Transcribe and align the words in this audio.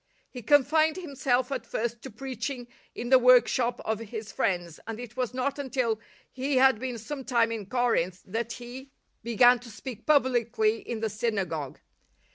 He 0.31 0.41
confined 0.41 0.95
himself 0.97 1.51
at 1.51 1.63
first 1.67 2.01
to 2.01 2.09
preaching 2.09 2.67
in 2.95 3.09
the 3.09 3.19
workshop 3.19 3.79
of 3.85 3.99
his 3.99 4.31
friends, 4.31 4.79
and 4.87 4.99
it 4.99 5.15
was 5.15 5.31
not 5.31 5.59
until 5.59 5.99
he 6.31 6.57
had 6.57 6.79
been 6.79 6.97
some 6.97 7.23
time 7.23 7.51
in 7.51 7.67
Corinth 7.67 8.23
that 8.25 8.53
he 8.53 8.89
began 9.21 9.59
to 9.59 9.69
speak 9.69 10.07
publicly 10.07 10.79
in 10.79 11.01
the 11.01 11.09
synagogue. 11.11 11.81